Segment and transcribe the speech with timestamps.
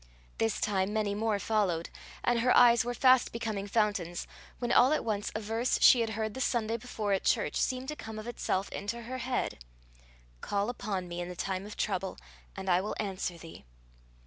[0.39, 1.91] This time many more followed,
[2.23, 4.25] and her eyes were fast becoming fountains,
[4.57, 7.87] when all at once a verse she had heard the Sunday before at church seemed
[7.89, 9.59] to come of itself into her head:
[10.41, 12.17] "Call upon me in the time of trouble
[12.57, 13.63] and I will answer thee."